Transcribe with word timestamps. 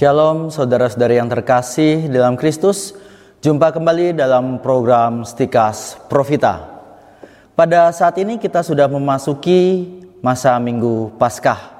Shalom 0.00 0.48
saudara-saudari 0.48 1.20
yang 1.20 1.28
terkasih 1.28 2.08
dalam 2.08 2.32
Kristus. 2.32 2.96
Jumpa 3.44 3.68
kembali 3.68 4.16
dalam 4.16 4.56
program 4.56 5.28
Stikas 5.28 6.00
Profita. 6.08 6.80
Pada 7.52 7.92
saat 7.92 8.16
ini 8.16 8.40
kita 8.40 8.64
sudah 8.64 8.88
memasuki 8.88 9.92
masa 10.24 10.56
Minggu 10.56 11.12
Paskah. 11.20 11.76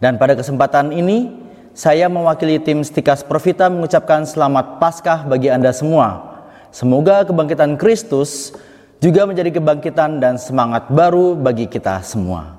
Dan 0.00 0.16
pada 0.16 0.32
kesempatan 0.32 0.96
ini 0.96 1.44
saya 1.76 2.08
mewakili 2.08 2.56
tim 2.56 2.80
Stikas 2.80 3.20
Profita 3.20 3.68
mengucapkan 3.68 4.24
selamat 4.24 4.80
Paskah 4.80 5.28
bagi 5.28 5.52
Anda 5.52 5.76
semua. 5.76 6.40
Semoga 6.72 7.20
kebangkitan 7.28 7.76
Kristus 7.76 8.56
juga 8.96 9.28
menjadi 9.28 9.60
kebangkitan 9.60 10.24
dan 10.24 10.40
semangat 10.40 10.88
baru 10.88 11.36
bagi 11.36 11.68
kita 11.68 12.00
semua. 12.00 12.56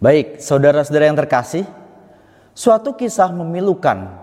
Baik, 0.00 0.40
saudara-saudara 0.40 1.12
yang 1.12 1.20
terkasih, 1.20 1.68
Suatu 2.58 2.90
kisah 2.98 3.30
memilukan 3.30 4.18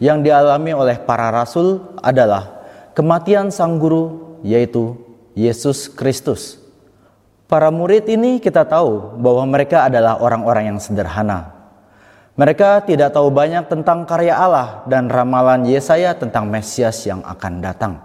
yang 0.00 0.24
dialami 0.24 0.72
oleh 0.72 0.96
para 1.04 1.28
rasul 1.28 1.84
adalah 2.00 2.64
kematian 2.96 3.52
sang 3.52 3.76
guru 3.76 4.40
yaitu 4.40 4.96
Yesus 5.36 5.92
Kristus. 5.92 6.56
Para 7.44 7.68
murid 7.68 8.08
ini 8.08 8.40
kita 8.40 8.64
tahu 8.64 9.20
bahwa 9.20 9.44
mereka 9.44 9.84
adalah 9.84 10.16
orang-orang 10.16 10.72
yang 10.72 10.80
sederhana. 10.80 11.52
Mereka 12.40 12.88
tidak 12.88 13.12
tahu 13.12 13.28
banyak 13.28 13.68
tentang 13.68 14.08
karya 14.08 14.32
Allah 14.32 14.88
dan 14.88 15.12
ramalan 15.12 15.68
Yesaya 15.68 16.16
tentang 16.16 16.48
Mesias 16.48 17.04
yang 17.04 17.20
akan 17.20 17.60
datang. 17.60 18.00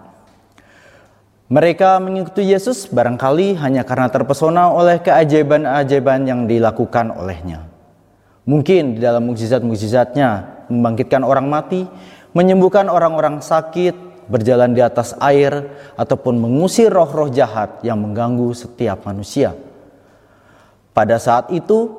Mereka 1.47 2.03
mengikuti 2.03 2.51
Yesus 2.51 2.83
barangkali 2.91 3.55
hanya 3.55 3.87
karena 3.87 4.11
terpesona 4.11 4.75
oleh 4.75 4.99
keajaiban-ajaiban 4.99 6.27
yang 6.27 6.51
dilakukan 6.51 7.15
olehnya. 7.15 7.68
Mungkin 8.49 8.97
di 8.97 8.99
dalam 9.05 9.29
mukjizat-mukjizatnya 9.29 10.65
membangkitkan 10.73 11.21
orang 11.21 11.45
mati, 11.45 11.85
menyembuhkan 12.33 12.89
orang-orang 12.89 13.45
sakit, 13.45 14.25
berjalan 14.25 14.73
di 14.73 14.81
atas 14.81 15.13
air, 15.21 15.69
ataupun 15.93 16.41
mengusir 16.41 16.89
roh-roh 16.89 17.29
jahat 17.29 17.77
yang 17.85 18.01
mengganggu 18.01 18.49
setiap 18.57 19.05
manusia. 19.05 19.53
Pada 20.97 21.21
saat 21.21 21.53
itu, 21.53 21.93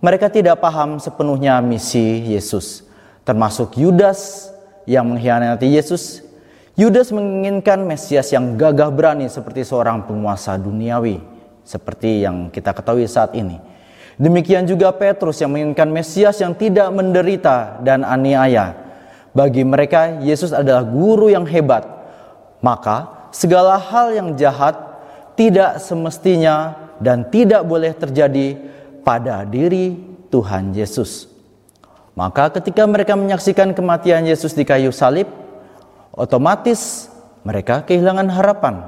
mereka 0.00 0.32
tidak 0.32 0.64
paham 0.64 0.96
sepenuhnya 0.96 1.60
misi 1.60 2.32
Yesus, 2.32 2.80
termasuk 3.28 3.76
Yudas 3.76 4.48
yang 4.88 5.04
mengkhianati 5.04 5.68
Yesus. 5.68 6.24
Yudas 6.80 7.12
menginginkan 7.12 7.84
Mesias 7.84 8.32
yang 8.32 8.56
gagah 8.56 8.88
berani 8.88 9.28
seperti 9.28 9.68
seorang 9.68 10.08
penguasa 10.08 10.56
duniawi, 10.56 11.20
seperti 11.60 12.24
yang 12.24 12.48
kita 12.48 12.72
ketahui 12.72 13.04
saat 13.04 13.36
ini. 13.36 13.60
Demikian 14.16 14.66
juga 14.66 14.90
Petrus 14.90 15.38
yang 15.38 15.54
menginginkan 15.54 15.90
Mesias 15.92 16.40
yang 16.42 16.56
tidak 16.56 16.90
menderita 16.90 17.78
dan 17.84 18.02
aniaya. 18.02 18.74
Bagi 19.30 19.62
mereka, 19.62 20.18
Yesus 20.18 20.50
adalah 20.50 20.82
guru 20.82 21.30
yang 21.30 21.46
hebat. 21.46 21.86
Maka, 22.58 23.28
segala 23.30 23.78
hal 23.78 24.10
yang 24.10 24.28
jahat 24.34 24.74
tidak 25.38 25.78
semestinya 25.78 26.74
dan 27.00 27.24
tidak 27.30 27.62
boleh 27.64 27.94
terjadi 27.94 28.58
pada 29.06 29.46
diri 29.46 29.96
Tuhan 30.28 30.76
Yesus. 30.76 31.30
Maka 32.12 32.52
ketika 32.60 32.84
mereka 32.84 33.16
menyaksikan 33.16 33.72
kematian 33.72 34.28
Yesus 34.28 34.52
di 34.52 34.66
kayu 34.66 34.92
salib, 34.92 35.30
otomatis 36.12 37.08
mereka 37.46 37.80
kehilangan 37.80 38.28
harapan 38.28 38.84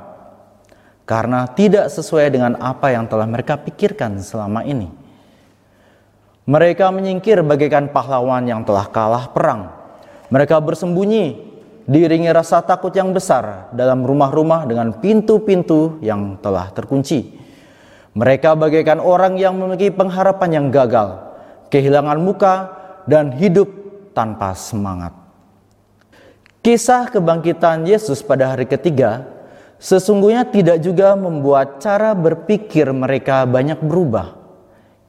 karena 1.09 1.49
tidak 1.49 1.89
sesuai 1.89 2.29
dengan 2.29 2.61
apa 2.61 2.93
yang 2.93 3.09
telah 3.09 3.25
mereka 3.25 3.57
pikirkan 3.57 4.21
selama 4.21 4.63
ini. 4.69 5.02
Mereka 6.43 6.91
menyingkir 6.91 7.39
bagaikan 7.47 7.95
pahlawan 7.95 8.43
yang 8.51 8.67
telah 8.67 8.91
kalah 8.91 9.31
perang. 9.31 9.71
Mereka 10.27 10.59
bersembunyi, 10.59 11.39
diiringi 11.87 12.31
rasa 12.35 12.59
takut 12.67 12.91
yang 12.91 13.15
besar 13.15 13.71
dalam 13.71 14.03
rumah-rumah 14.03 14.67
dengan 14.67 14.91
pintu-pintu 14.99 16.03
yang 16.03 16.39
telah 16.43 16.75
terkunci. 16.75 17.39
Mereka 18.19 18.59
bagaikan 18.59 18.99
orang 18.99 19.39
yang 19.39 19.55
memiliki 19.55 19.95
pengharapan 19.95 20.51
yang 20.51 20.67
gagal, 20.75 21.23
kehilangan 21.71 22.19
muka, 22.19 22.55
dan 23.07 23.33
hidup 23.39 23.71
tanpa 24.11 24.53
semangat. 24.59 25.15
Kisah 26.63 27.11
kebangkitan 27.11 27.87
Yesus 27.87 28.23
pada 28.23 28.55
hari 28.55 28.71
ketiga 28.71 29.27
sesungguhnya 29.83 30.47
tidak 30.47 30.79
juga 30.79 31.19
membuat 31.19 31.83
cara 31.83 32.15
berpikir 32.15 32.87
mereka 32.95 33.43
banyak 33.43 33.83
berubah. 33.83 34.39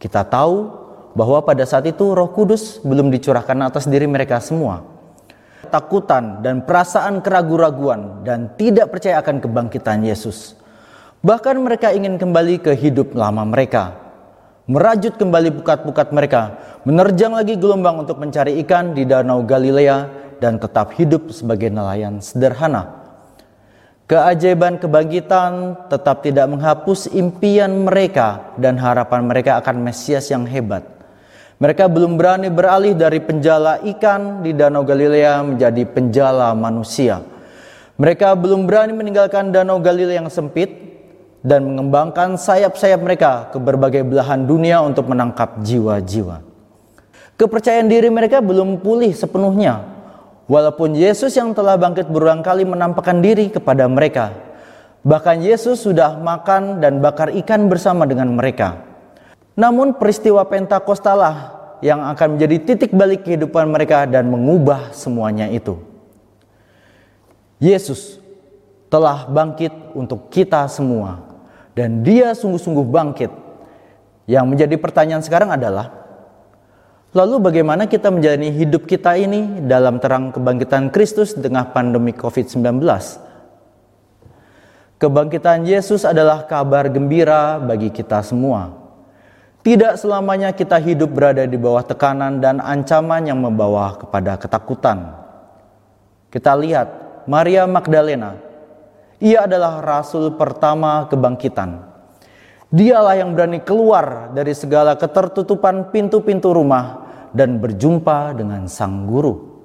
Kita 0.02 0.26
tahu 0.26 0.83
bahwa 1.14 1.42
pada 1.46 1.66
saat 1.66 1.86
itu 1.90 2.14
Roh 2.14 2.30
Kudus 2.34 2.82
belum 2.82 3.14
dicurahkan 3.14 3.58
atas 3.70 3.86
diri 3.86 4.10
mereka 4.10 4.42
semua. 4.42 4.86
Takutan 5.70 6.44
dan 6.46 6.66
perasaan 6.68 7.24
keraguan-raguan 7.24 8.22
dan 8.28 8.54
tidak 8.60 8.94
percaya 8.94 9.22
akan 9.24 9.42
kebangkitan 9.42 10.06
Yesus. 10.06 10.54
Bahkan 11.24 11.56
mereka 11.64 11.96
ingin 11.96 12.20
kembali 12.20 12.60
ke 12.60 12.76
hidup 12.76 13.16
lama 13.16 13.48
mereka. 13.48 13.96
Merajut 14.68 15.16
kembali 15.16 15.56
bukat-bukat 15.60 16.12
mereka, 16.12 16.56
menerjang 16.84 17.36
lagi 17.36 17.56
gelombang 17.56 18.04
untuk 18.04 18.20
mencari 18.20 18.60
ikan 18.64 18.96
di 18.96 19.04
Danau 19.08 19.44
Galilea 19.44 20.08
dan 20.40 20.60
tetap 20.60 20.96
hidup 21.00 21.32
sebagai 21.32 21.72
nelayan 21.72 22.20
sederhana. 22.20 23.04
Keajaiban 24.04 24.84
kebangkitan 24.84 25.80
tetap 25.88 26.28
tidak 26.28 26.52
menghapus 26.52 27.10
impian 27.16 27.88
mereka 27.88 28.52
dan 28.60 28.76
harapan 28.76 29.24
mereka 29.24 29.64
akan 29.64 29.80
Mesias 29.80 30.28
yang 30.28 30.44
hebat. 30.44 30.93
Mereka 31.62 31.86
belum 31.86 32.18
berani 32.18 32.50
beralih 32.50 32.98
dari 32.98 33.22
penjala 33.22 33.78
ikan 33.98 34.42
di 34.42 34.58
Danau 34.58 34.82
Galilea 34.82 35.46
menjadi 35.46 35.86
penjala 35.86 36.54
manusia. 36.58 37.22
Mereka 38.02 38.34
belum 38.34 38.66
berani 38.66 38.98
meninggalkan 38.98 39.54
Danau 39.54 39.78
Galilea 39.78 40.26
yang 40.26 40.30
sempit 40.34 40.74
dan 41.46 41.68
mengembangkan 41.68 42.40
sayap-sayap 42.40 43.00
mereka 43.04 43.54
ke 43.54 43.62
berbagai 43.62 44.02
belahan 44.02 44.48
dunia 44.50 44.82
untuk 44.82 45.12
menangkap 45.12 45.62
jiwa-jiwa. 45.62 46.42
Kepercayaan 47.38 47.92
diri 47.92 48.08
mereka 48.08 48.40
belum 48.40 48.80
pulih 48.80 49.12
sepenuhnya, 49.12 49.84
walaupun 50.48 50.96
Yesus 50.96 51.36
yang 51.36 51.52
telah 51.52 51.76
bangkit 51.76 52.08
berulang 52.08 52.42
kali 52.42 52.64
menampakkan 52.64 53.20
diri 53.20 53.52
kepada 53.52 53.86
mereka. 53.92 54.32
Bahkan 55.04 55.44
Yesus 55.44 55.84
sudah 55.84 56.16
makan 56.16 56.80
dan 56.80 57.04
bakar 57.04 57.30
ikan 57.44 57.68
bersama 57.68 58.08
dengan 58.08 58.32
mereka. 58.32 58.93
Namun 59.54 59.94
peristiwa 59.98 60.42
Pentakostalah 60.50 61.64
yang 61.84 62.02
akan 62.02 62.40
menjadi 62.40 62.58
titik 62.74 62.92
balik 62.96 63.28
kehidupan 63.28 63.70
mereka 63.70 64.08
dan 64.10 64.32
mengubah 64.32 64.96
semuanya 64.96 65.52
itu. 65.52 65.78
Yesus 67.60 68.18
telah 68.88 69.30
bangkit 69.30 69.72
untuk 69.94 70.32
kita 70.34 70.66
semua 70.72 71.22
dan 71.78 72.02
dia 72.02 72.34
sungguh-sungguh 72.34 72.88
bangkit. 72.88 73.32
Yang 74.24 74.46
menjadi 74.48 74.76
pertanyaan 74.80 75.20
sekarang 75.20 75.52
adalah 75.52 75.92
lalu 77.12 77.44
bagaimana 77.44 77.92
kita 77.92 78.08
menjalani 78.08 78.56
hidup 78.56 78.88
kita 78.88 79.20
ini 79.20 79.68
dalam 79.68 80.00
terang 80.00 80.32
kebangkitan 80.32 80.88
Kristus 80.96 81.36
di 81.36 81.44
tengah 81.44 81.76
pandemi 81.76 82.16
Covid-19? 82.16 82.80
Kebangkitan 85.04 85.68
Yesus 85.68 86.08
adalah 86.08 86.48
kabar 86.48 86.88
gembira 86.88 87.60
bagi 87.60 87.92
kita 87.92 88.24
semua. 88.24 88.83
Tidak 89.64 89.96
selamanya 89.96 90.52
kita 90.52 90.76
hidup 90.76 91.16
berada 91.16 91.48
di 91.48 91.56
bawah 91.56 91.88
tekanan 91.88 92.44
dan 92.44 92.60
ancaman 92.60 93.24
yang 93.24 93.40
membawa 93.40 93.96
kepada 93.96 94.36
ketakutan. 94.36 95.16
Kita 96.28 96.52
lihat 96.60 96.88
Maria 97.32 97.64
Magdalena. 97.64 98.36
Ia 99.24 99.48
adalah 99.48 99.80
rasul 99.80 100.36
pertama 100.36 101.08
kebangkitan. 101.08 101.80
Dialah 102.76 103.16
yang 103.16 103.32
berani 103.32 103.64
keluar 103.64 104.36
dari 104.36 104.52
segala 104.52 105.00
ketertutupan 105.00 105.96
pintu-pintu 105.96 106.52
rumah 106.52 107.08
dan 107.32 107.64
berjumpa 107.64 108.36
dengan 108.36 108.68
sang 108.68 109.08
guru. 109.08 109.64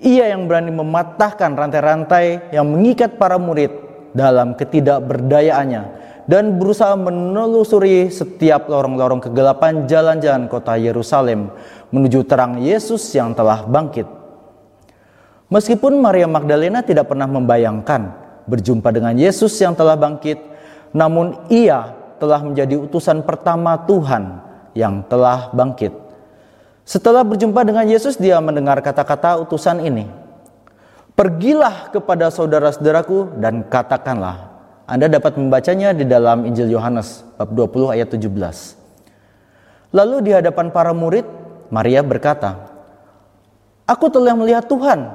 Ia 0.00 0.32
yang 0.32 0.48
berani 0.48 0.72
mematahkan 0.72 1.60
rantai-rantai 1.60 2.56
yang 2.56 2.64
mengikat 2.72 3.20
para 3.20 3.36
murid 3.36 3.68
dalam 4.16 4.56
ketidakberdayaannya 4.56 5.99
dan 6.30 6.62
berusaha 6.62 6.94
menelusuri 6.94 8.06
setiap 8.06 8.70
lorong-lorong 8.70 9.18
kegelapan 9.18 9.90
jalan-jalan 9.90 10.46
kota 10.46 10.78
Yerusalem 10.78 11.50
menuju 11.90 12.22
terang 12.22 12.62
Yesus 12.62 13.02
yang 13.18 13.34
telah 13.34 13.66
bangkit. 13.66 14.06
Meskipun 15.50 15.98
Maria 15.98 16.30
Magdalena 16.30 16.86
tidak 16.86 17.10
pernah 17.10 17.26
membayangkan 17.26 18.14
berjumpa 18.46 18.94
dengan 18.94 19.18
Yesus 19.18 19.58
yang 19.58 19.74
telah 19.74 19.98
bangkit, 19.98 20.38
namun 20.94 21.34
ia 21.50 21.98
telah 22.22 22.38
menjadi 22.46 22.78
utusan 22.78 23.26
pertama 23.26 23.74
Tuhan 23.82 24.38
yang 24.78 25.02
telah 25.10 25.50
bangkit. 25.50 25.90
Setelah 26.86 27.26
berjumpa 27.26 27.66
dengan 27.66 27.90
Yesus, 27.90 28.14
dia 28.14 28.38
mendengar 28.38 28.78
kata-kata 28.78 29.42
utusan 29.42 29.82
ini. 29.82 30.06
Pergilah 31.18 31.90
kepada 31.90 32.30
saudara-saudaraku 32.30 33.42
dan 33.42 33.66
katakanlah, 33.66 34.49
anda 34.90 35.06
dapat 35.06 35.38
membacanya 35.38 35.94
di 35.94 36.02
dalam 36.02 36.42
Injil 36.42 36.66
Yohanes 36.74 37.22
bab 37.38 37.54
20 37.54 37.94
ayat 37.94 38.10
17. 38.10 38.26
Lalu 39.94 40.16
di 40.26 40.30
hadapan 40.34 40.74
para 40.74 40.90
murid, 40.90 41.22
Maria 41.70 42.02
berkata, 42.02 42.66
Aku 43.86 44.10
telah 44.10 44.34
melihat 44.34 44.66
Tuhan. 44.66 45.14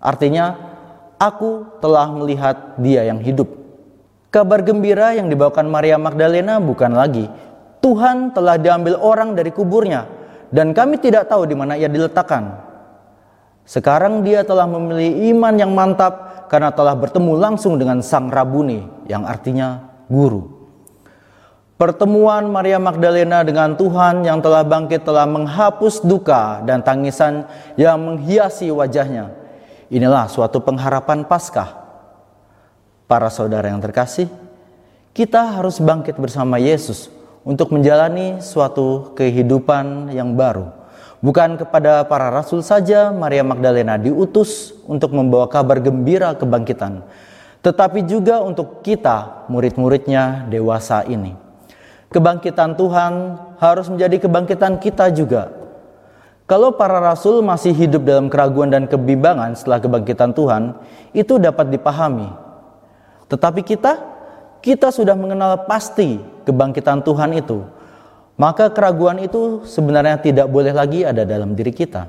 Artinya, 0.00 0.56
aku 1.20 1.68
telah 1.84 2.08
melihat 2.08 2.80
Dia 2.80 3.04
yang 3.04 3.20
hidup. 3.20 3.48
Kabar 4.32 4.64
gembira 4.64 5.12
yang 5.12 5.28
dibawakan 5.28 5.68
Maria 5.68 5.96
Magdalena 6.00 6.60
bukan 6.60 6.92
lagi 6.92 7.24
Tuhan 7.86 8.34
telah 8.34 8.58
diambil 8.58 8.98
orang 8.98 9.38
dari 9.38 9.54
kuburnya 9.54 10.10
dan 10.50 10.74
kami 10.74 10.98
tidak 10.98 11.30
tahu 11.30 11.46
di 11.46 11.54
mana 11.54 11.78
ia 11.78 11.86
diletakkan. 11.86 12.66
Sekarang 13.62 14.26
dia 14.26 14.42
telah 14.42 14.66
memilih 14.66 15.30
iman 15.30 15.54
yang 15.54 15.70
mantap 15.70 16.25
karena 16.46 16.74
telah 16.74 16.94
bertemu 16.94 17.32
langsung 17.38 17.78
dengan 17.78 18.02
Sang 18.02 18.30
Rabuni 18.30 18.86
yang 19.10 19.26
artinya 19.26 19.86
guru. 20.06 20.56
Pertemuan 21.76 22.48
Maria 22.48 22.80
Magdalena 22.80 23.44
dengan 23.44 23.76
Tuhan 23.76 24.24
yang 24.24 24.40
telah 24.40 24.64
bangkit 24.64 25.04
telah 25.04 25.28
menghapus 25.28 26.00
duka 26.00 26.64
dan 26.64 26.80
tangisan 26.80 27.44
yang 27.76 28.00
menghiasi 28.00 28.72
wajahnya. 28.72 29.36
Inilah 29.92 30.24
suatu 30.32 30.64
pengharapan 30.64 31.28
Paskah. 31.28 31.84
Para 33.04 33.28
saudara 33.28 33.68
yang 33.68 33.84
terkasih, 33.84 34.26
kita 35.12 35.60
harus 35.60 35.76
bangkit 35.76 36.16
bersama 36.16 36.56
Yesus 36.56 37.12
untuk 37.44 37.70
menjalani 37.76 38.40
suatu 38.40 39.12
kehidupan 39.12 40.16
yang 40.16 40.32
baru. 40.32 40.72
Bukan 41.24 41.56
kepada 41.56 42.04
para 42.04 42.28
rasul 42.28 42.60
saja 42.60 43.08
Maria 43.08 43.40
Magdalena 43.40 43.96
diutus 43.96 44.76
untuk 44.84 45.16
membawa 45.16 45.48
kabar 45.48 45.80
gembira 45.80 46.36
kebangkitan, 46.36 47.00
tetapi 47.64 48.04
juga 48.04 48.44
untuk 48.44 48.84
kita, 48.84 49.48
murid-muridnya 49.48 50.44
dewasa 50.52 51.08
ini. 51.08 51.32
Kebangkitan 52.12 52.76
Tuhan 52.76 53.12
harus 53.56 53.86
menjadi 53.88 54.28
kebangkitan 54.28 54.78
kita 54.78 55.10
juga. 55.10 55.50
Kalau 56.46 56.78
para 56.78 57.02
rasul 57.02 57.42
masih 57.42 57.74
hidup 57.74 58.06
dalam 58.06 58.30
keraguan 58.30 58.70
dan 58.70 58.86
kebimbangan 58.86 59.58
setelah 59.58 59.82
kebangkitan 59.82 60.30
Tuhan, 60.30 60.78
itu 61.10 61.42
dapat 61.42 61.74
dipahami. 61.74 62.30
Tetapi 63.26 63.66
kita, 63.66 63.98
kita 64.62 64.94
sudah 64.94 65.18
mengenal 65.18 65.66
pasti 65.66 66.22
kebangkitan 66.46 67.02
Tuhan 67.02 67.34
itu. 67.34 67.66
Maka 68.36 68.68
keraguan 68.68 69.16
itu 69.24 69.64
sebenarnya 69.64 70.20
tidak 70.20 70.52
boleh 70.52 70.76
lagi 70.76 71.08
ada 71.08 71.24
dalam 71.24 71.56
diri 71.56 71.72
kita. 71.72 72.04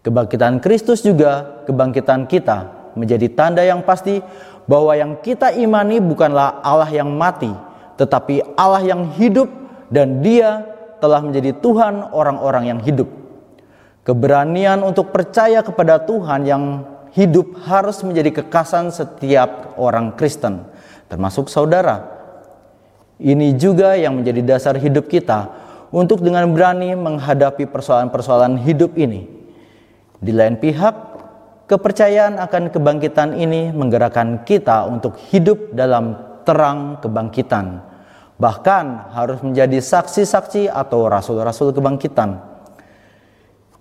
Kebangkitan 0.00 0.64
Kristus 0.64 1.04
juga 1.04 1.62
kebangkitan 1.68 2.24
kita 2.24 2.88
menjadi 2.96 3.28
tanda 3.36 3.60
yang 3.60 3.84
pasti 3.84 4.24
bahwa 4.64 4.96
yang 4.96 5.20
kita 5.20 5.52
imani 5.52 6.00
bukanlah 6.00 6.64
Allah 6.64 6.88
yang 6.88 7.12
mati, 7.12 7.52
tetapi 8.00 8.56
Allah 8.56 8.80
yang 8.80 9.12
hidup 9.12 9.52
dan 9.92 10.24
Dia 10.24 10.64
telah 11.04 11.20
menjadi 11.20 11.52
Tuhan 11.60 12.16
orang-orang 12.16 12.72
yang 12.72 12.80
hidup. 12.80 13.06
Keberanian 14.08 14.80
untuk 14.80 15.12
percaya 15.12 15.60
kepada 15.60 16.00
Tuhan 16.00 16.48
yang 16.48 16.64
hidup 17.12 17.60
harus 17.68 18.00
menjadi 18.00 18.40
kekasan 18.40 18.88
setiap 18.88 19.76
orang 19.76 20.16
Kristen, 20.16 20.64
termasuk 21.12 21.52
saudara. 21.52 22.15
Ini 23.16 23.56
juga 23.56 23.96
yang 23.96 24.20
menjadi 24.20 24.44
dasar 24.44 24.76
hidup 24.76 25.08
kita 25.08 25.48
untuk 25.88 26.20
dengan 26.20 26.44
berani 26.52 26.92
menghadapi 26.92 27.64
persoalan-persoalan 27.64 28.60
hidup 28.60 28.92
ini. 29.00 29.24
Di 30.20 30.32
lain 30.36 30.60
pihak, 30.60 30.94
kepercayaan 31.64 32.36
akan 32.36 32.68
kebangkitan 32.68 33.40
ini 33.40 33.72
menggerakkan 33.72 34.44
kita 34.44 34.84
untuk 34.84 35.16
hidup 35.32 35.72
dalam 35.72 36.16
terang 36.44 37.00
kebangkitan. 37.00 37.80
Bahkan 38.36 39.16
harus 39.16 39.40
menjadi 39.40 39.80
saksi-saksi 39.80 40.68
atau 40.68 41.08
rasul-rasul 41.08 41.72
kebangkitan. 41.72 42.36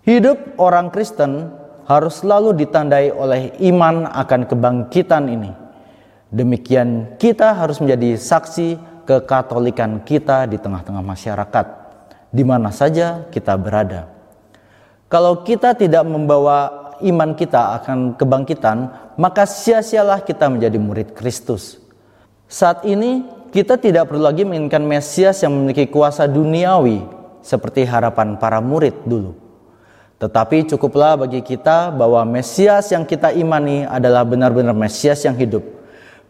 Hidup 0.08 0.56
orang 0.56 0.96
Kristen 0.96 1.52
harus 1.92 2.24
selalu 2.24 2.56
ditandai 2.56 3.12
oleh 3.12 3.52
iman 3.68 4.08
akan 4.08 4.48
kebangkitan 4.48 5.28
ini. 5.28 5.52
Demikian 6.32 7.20
kita 7.20 7.52
harus 7.52 7.84
menjadi 7.84 8.16
saksi 8.16 8.95
kekatolikan 9.06 10.02
kita 10.02 10.50
di 10.50 10.58
tengah-tengah 10.58 11.06
masyarakat, 11.06 11.66
di 12.34 12.44
mana 12.44 12.74
saja 12.74 13.30
kita 13.30 13.54
berada. 13.56 14.10
Kalau 15.08 15.46
kita 15.46 15.78
tidak 15.78 16.04
membawa 16.04 16.92
iman 17.06 17.38
kita 17.38 17.80
akan 17.82 18.18
kebangkitan, 18.18 18.78
maka 19.16 19.46
sia-sialah 19.48 20.26
kita 20.26 20.50
menjadi 20.50 20.76
murid 20.82 21.14
Kristus. 21.14 21.80
Saat 22.50 22.84
ini 22.84 23.24
kita 23.56 23.80
tidak 23.80 24.12
perlu 24.12 24.28
lagi 24.28 24.44
menginginkan 24.44 24.84
Mesias 24.84 25.40
yang 25.46 25.56
memiliki 25.56 25.88
kuasa 25.88 26.28
duniawi 26.28 27.06
seperti 27.40 27.88
harapan 27.88 28.36
para 28.36 28.60
murid 28.60 29.08
dulu. 29.08 29.38
Tetapi 30.20 30.72
cukuplah 30.72 31.20
bagi 31.20 31.44
kita 31.44 31.92
bahwa 31.92 32.24
Mesias 32.24 32.92
yang 32.92 33.04
kita 33.04 33.32
imani 33.32 33.84
adalah 33.84 34.24
benar-benar 34.24 34.76
Mesias 34.76 35.24
yang 35.24 35.36
hidup. 35.36 35.64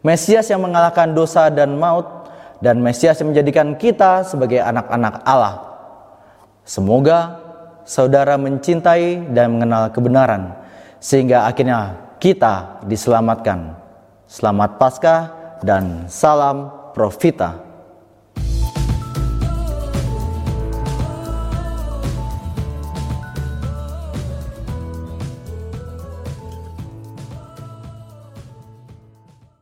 Mesias 0.06 0.46
yang 0.50 0.62
mengalahkan 0.62 1.10
dosa 1.10 1.50
dan 1.50 1.74
maut 1.74 2.06
dan 2.62 2.80
Mesias 2.80 3.18
yang 3.20 3.34
menjadikan 3.34 3.76
kita 3.76 4.24
sebagai 4.24 4.62
anak-anak 4.62 5.20
Allah. 5.26 5.56
Semoga 6.66 7.38
saudara 7.86 8.34
mencintai 8.38 9.30
dan 9.30 9.58
mengenal 9.58 9.92
kebenaran 9.92 10.56
sehingga 10.98 11.46
akhirnya 11.46 11.98
kita 12.18 12.82
diselamatkan. 12.88 13.76
Selamat 14.26 14.80
Paskah 14.80 15.20
dan 15.62 16.10
salam 16.10 16.72
Profita. 16.96 17.65